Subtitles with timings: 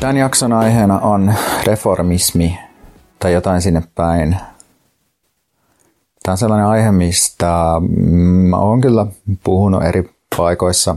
[0.00, 1.34] Tämän jakson aiheena on
[1.66, 2.58] reformismi
[3.18, 4.36] tai jotain sinne päin.
[6.22, 7.46] Tämä on sellainen aihe, mistä
[8.48, 9.06] mä oon kyllä
[9.44, 10.96] puhunut eri paikoissa.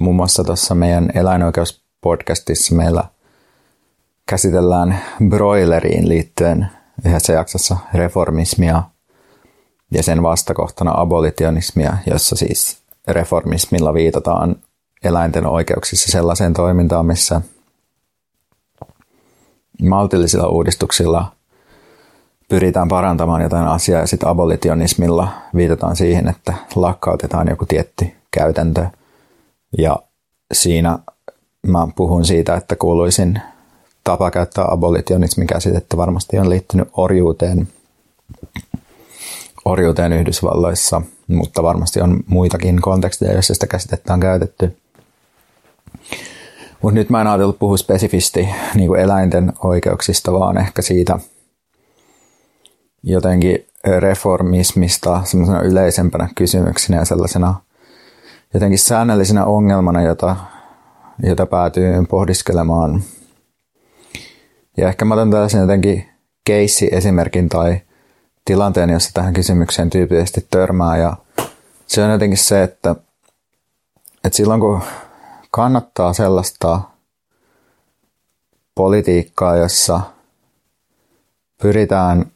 [0.00, 3.04] Muun muassa tuossa meidän eläinoikeuspodcastissa meillä
[4.26, 4.98] käsitellään
[5.28, 6.68] broileriin liittyen
[7.06, 8.82] yhdessä jaksossa reformismia
[9.90, 14.56] ja sen vastakohtana abolitionismia, jossa siis reformismilla viitataan
[15.04, 17.40] eläinten oikeuksissa sellaiseen toimintaan, missä
[19.82, 21.32] maltillisilla uudistuksilla
[22.48, 28.86] pyritään parantamaan jotain asiaa ja sitten abolitionismilla viitataan siihen, että lakkautetaan joku tietty käytäntö.
[29.78, 29.98] Ja
[30.52, 30.98] siinä
[31.66, 33.40] mä puhun siitä, että kuuluisin
[34.04, 37.68] tapa käyttää abolitionismin käsitettä varmasti on liittynyt orjuuteen,
[39.64, 44.76] orjuuteen Yhdysvalloissa, mutta varmasti on muitakin konteksteja, joissa sitä käsitettä on käytetty.
[46.82, 51.18] Mutta nyt mä en ajatellut puhua spesifisti niin kuin eläinten oikeuksista, vaan ehkä siitä
[53.02, 53.66] jotenkin
[53.98, 57.54] reformismista semmoisena yleisempänä kysymyksenä ja sellaisena
[58.54, 60.36] jotenkin säännöllisenä ongelmana, jota,
[61.22, 63.02] jota päätyy pohdiskelemaan.
[64.76, 66.08] Ja ehkä mä otan tällaisen jotenkin
[66.44, 67.80] keissi-esimerkin tai
[68.44, 70.96] tilanteen, jossa tähän kysymykseen tyypillisesti törmää.
[70.96, 71.16] Ja
[71.86, 72.96] se on jotenkin se, että,
[74.24, 74.80] että silloin kun
[75.50, 76.80] kannattaa sellaista
[78.74, 80.00] politiikkaa, jossa
[81.62, 82.26] pyritään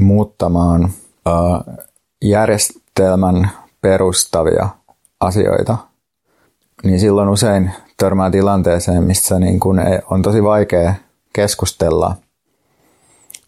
[0.00, 0.90] muuttamaan
[2.24, 4.68] järjestelmän perustavia
[5.20, 5.76] asioita,
[6.84, 9.80] niin silloin usein törmää tilanteeseen, missä niin kun
[10.10, 10.94] on tosi vaikea
[11.32, 12.16] keskustella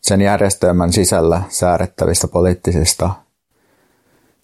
[0.01, 3.11] sen järjestelmän sisällä säädettävistä poliittisista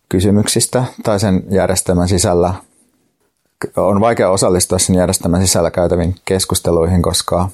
[0.09, 2.55] kysymyksistä tai sen järjestelmän sisällä
[3.77, 7.49] on vaikea osallistua sen järjestelmän sisällä käytäviin keskusteluihin, koska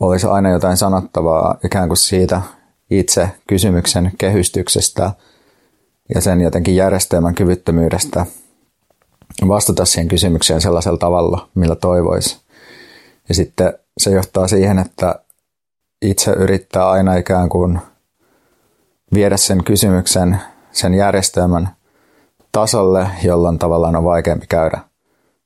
[0.00, 2.42] olisi aina jotain sanottavaa ikään kuin siitä
[2.90, 5.12] itse kysymyksen kehystyksestä
[6.14, 8.26] ja sen jotenkin järjestelmän kyvyttömyydestä
[9.48, 12.40] vastata siihen kysymykseen sellaisella tavalla, millä toivoisi.
[13.28, 15.20] Ja sitten se johtaa siihen, että
[16.02, 17.78] itse yrittää aina ikään kuin
[19.14, 20.40] viedä sen kysymyksen,
[20.72, 21.75] sen järjestelmän
[22.56, 24.78] tasolle, jolloin tavallaan on vaikeampi käydä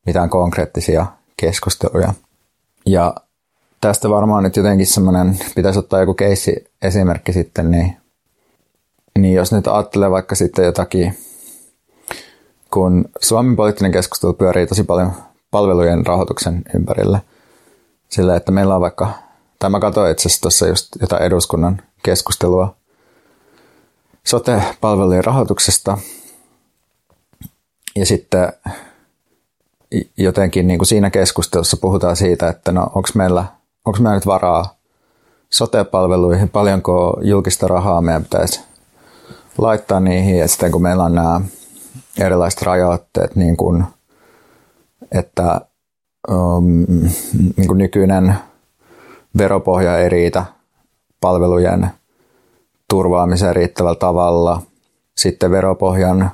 [0.07, 1.07] mitään konkreettisia
[1.37, 2.15] keskusteluja.
[2.87, 3.15] Ja
[3.81, 7.97] tästä varmaan nyt jotenkin semmoinen, pitäisi ottaa joku keissi esimerkki sitten, niin,
[9.19, 11.19] niin jos nyt ajattelee vaikka sitten jotakin,
[12.71, 15.13] kun Suomen poliittinen keskustelu pyörii tosi paljon
[15.51, 17.21] palvelujen rahoituksen ympärillä,
[18.09, 19.11] sillä että meillä on vaikka,
[19.59, 22.77] tai mä katsoin itse asiassa tuossa just jotain eduskunnan keskustelua
[24.25, 25.99] sote-palvelujen rahoituksesta,
[28.01, 28.53] ja sitten
[30.17, 33.45] jotenkin niin kuin siinä keskustelussa puhutaan siitä, että no onko meillä,
[33.85, 34.75] onko meillä nyt varaa
[35.51, 38.61] sote-palveluihin, paljonko julkista rahaa meidän pitäisi
[39.59, 41.41] laittaa niihin, ja sitten kun meillä on nämä
[42.19, 43.85] erilaiset rajoitteet, niin kuin,
[45.13, 45.61] että
[46.31, 46.65] um,
[47.57, 48.35] niin kuin nykyinen
[49.39, 50.45] veropohja ei riitä
[51.21, 51.91] palvelujen
[52.89, 54.63] turvaamiseen riittävällä tavalla,
[55.17, 56.31] sitten veropohjan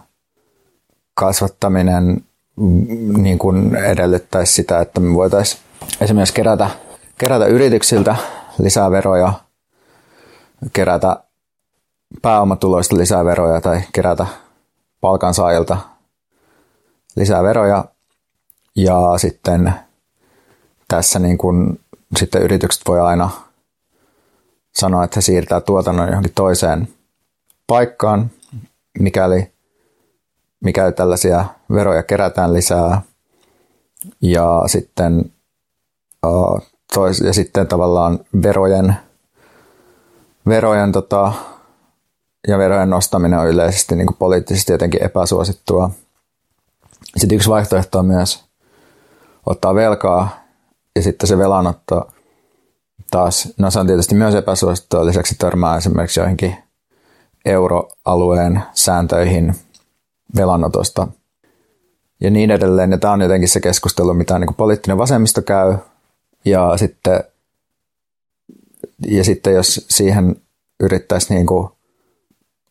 [1.16, 2.24] kasvattaminen
[2.56, 5.62] mm, niin kuin edellyttäisi sitä, että me voitaisiin
[6.00, 6.70] esimerkiksi kerätä,
[7.18, 8.16] kerätä yrityksiltä
[8.58, 9.32] lisää veroja,
[10.72, 11.22] kerätä
[12.22, 14.26] pääomatuloista lisää veroja tai kerätä
[15.00, 15.78] palkansaajilta
[17.16, 17.84] lisää veroja.
[18.76, 19.72] Ja sitten
[20.88, 21.80] tässä niin kuin,
[22.16, 23.30] sitten yritykset voi aina
[24.74, 26.88] sanoa, että he siirtää tuotannon johonkin toiseen
[27.66, 28.30] paikkaan,
[28.98, 29.55] mikäli
[30.64, 33.02] mikäli tällaisia veroja kerätään lisää.
[34.20, 35.32] Ja sitten,
[36.94, 38.96] tois, ja sitten tavallaan verojen,
[40.48, 41.32] verojen tota,
[42.48, 45.90] ja verojen nostaminen on yleisesti niin kuin poliittisesti jotenkin epäsuosittua.
[47.16, 48.44] Sitten yksi vaihtoehto on myös
[49.46, 50.44] ottaa velkaa
[50.96, 52.08] ja sitten se velanotto
[53.10, 56.56] taas, no se on tietysti myös epäsuosittua, lisäksi törmää esimerkiksi joihinkin
[57.44, 59.54] euroalueen sääntöihin–
[60.36, 61.08] velanotosta
[62.20, 62.90] ja niin edelleen.
[62.90, 65.74] Ja tämä on jotenkin se keskustelu, mitä niin kuin poliittinen vasemmisto käy.
[66.44, 67.24] Ja sitten,
[69.06, 70.36] ja sitten jos siihen
[70.80, 71.68] yrittäisi niin kuin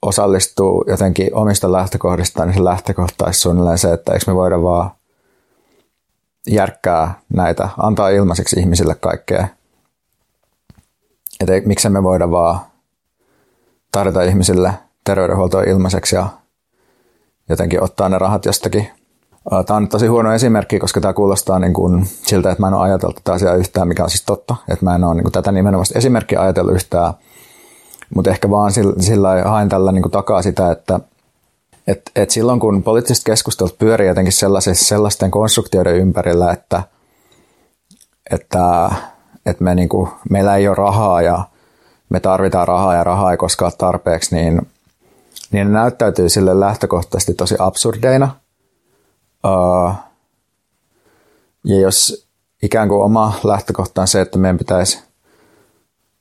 [0.01, 4.91] osallistua jotenkin omista lähtökohdistaan, niin se lähtökohta olisi suunnilleen se, että eikö me voida vaan
[6.47, 9.47] järkkää näitä, antaa ilmaiseksi ihmisille kaikkea.
[11.39, 12.59] Että miksi me voida vaan
[13.91, 14.73] tarjota ihmisille
[15.03, 16.29] terveydenhuoltoa ilmaiseksi ja
[17.49, 18.87] jotenkin ottaa ne rahat jostakin
[19.65, 22.83] Tämä on tosi huono esimerkki, koska tämä kuulostaa niin kuin siltä, että mä en ole
[22.83, 24.55] ajatellut tätä asiaa yhtään, mikä on siis totta.
[24.69, 27.13] Että mä en ole niin kuin tätä nimenomaan esimerkkiä ajatellut yhtään,
[28.15, 30.99] mutta ehkä vaan sillä, sillä haen tällä niin kuin takaa sitä, että
[31.87, 34.33] et, et silloin kun poliittiset keskustelut pyörii jotenkin
[34.73, 36.83] sellaisten konstruktioiden ympärillä, että,
[38.31, 38.89] että,
[39.45, 41.43] että me niin kuin, meillä ei ole rahaa ja
[42.09, 44.67] me tarvitaan rahaa ja rahaa ei koskaan tarpeeksi, niin,
[45.51, 48.29] niin ne näyttäytyy sille lähtökohtaisesti tosi absurdeina–
[51.65, 52.27] ja jos
[52.63, 55.03] ikään kuin oma lähtökohta on se, että meidän pitäisi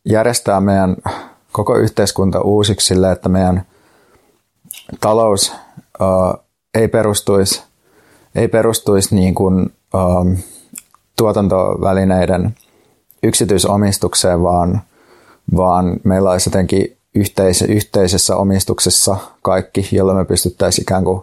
[0.05, 0.97] järjestää meidän
[1.53, 3.67] koko yhteiskunta uusiksi sille, että meidän
[5.01, 5.53] talous
[6.75, 7.63] ei perustuisi,
[8.35, 9.73] ei perustuisi niin kuin,
[11.17, 12.55] tuotantovälineiden
[13.23, 14.83] yksityisomistukseen, vaan,
[15.57, 21.23] vaan meillä olisi jotenkin yhteis- yhteisessä omistuksessa kaikki, jolloin me pystyttäisiin ikään kuin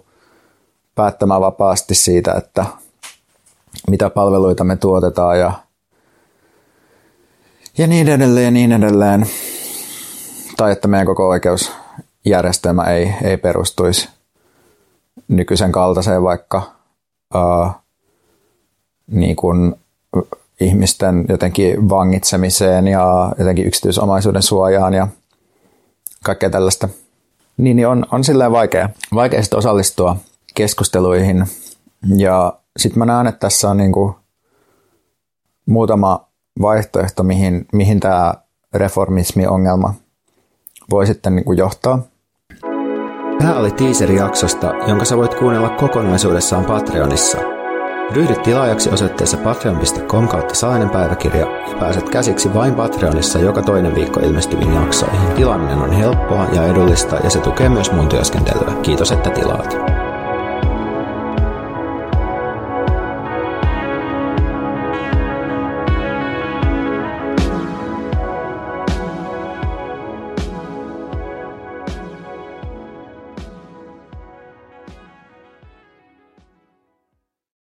[0.96, 2.66] päättämään vapaasti siitä, että
[3.88, 5.52] mitä palveluita me tuotetaan ja,
[7.78, 9.26] ja niin edelleen ja niin edelleen.
[10.58, 14.10] Tai että meidän koko oikeusjärjestelmä ei, ei perustuisi
[15.28, 16.62] nykyisen kaltaiseen vaikka
[17.36, 17.72] uh,
[19.08, 19.76] niin kuin
[20.60, 25.08] ihmisten jotenkin vangitsemiseen ja jotenkin yksityisomaisuuden suojaan ja
[26.24, 26.90] kaikkea tällaista.
[27.58, 30.16] Niin, niin on, on silleen vaikea, vaikea osallistua
[30.54, 31.46] keskusteluihin.
[32.16, 34.16] Ja sitten mä näen, että tässä on niinku
[35.66, 36.28] muutama
[36.62, 38.34] vaihtoehto, mihin, mihin tämä
[38.74, 39.94] reformismi-ongelma
[40.90, 42.00] voi sitten niinku johtaa.
[43.40, 47.61] Tämä oli teaseri jaksosta, jonka sä voit kuunnella kokonaisuudessaan Patreonissa.
[48.14, 54.20] Ryhdy tilaajaksi osoitteessa patreon.com kautta saainen päiväkirja ja pääset käsiksi vain Patreonissa joka toinen viikko
[54.20, 55.34] ilmestyviin jaksoihin.
[55.36, 58.74] Tilaaminen on helppoa ja edullista ja se tukee myös mun työskentelyä.
[58.82, 60.01] Kiitos, että tilaat.